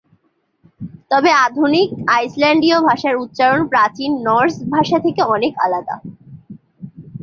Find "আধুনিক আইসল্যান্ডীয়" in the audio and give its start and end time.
1.45-2.77